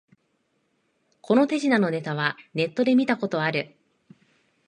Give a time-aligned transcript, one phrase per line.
[1.21, 3.75] この手品のネタはネットで見たことある